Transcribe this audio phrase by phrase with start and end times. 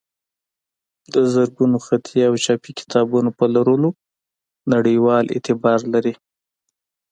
[1.13, 3.89] د زرګونو خطي او چاپي کتابونو په لرلو
[4.73, 6.13] نړیوال اعتبار لري.